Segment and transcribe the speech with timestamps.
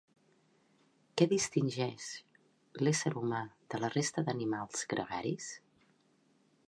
[1.21, 2.07] Què distingeix
[2.85, 3.43] l'ésser humà
[3.75, 5.51] de la resta d'animals gregaris?